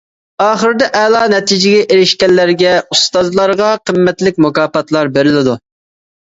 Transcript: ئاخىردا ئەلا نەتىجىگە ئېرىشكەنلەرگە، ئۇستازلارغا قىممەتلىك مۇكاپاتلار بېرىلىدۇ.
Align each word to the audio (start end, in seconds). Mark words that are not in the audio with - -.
ئاخىردا 0.43 0.85
ئەلا 0.99 1.19
نەتىجىگە 1.33 1.83
ئېرىشكەنلەرگە، 1.95 2.71
ئۇستازلارغا 2.95 3.69
قىممەتلىك 3.91 4.41
مۇكاپاتلار 4.47 5.13
بېرىلىدۇ. 5.21 5.57